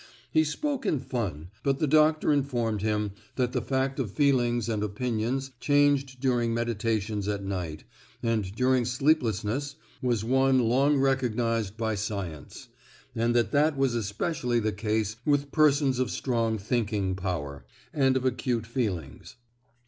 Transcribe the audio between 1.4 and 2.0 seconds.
but the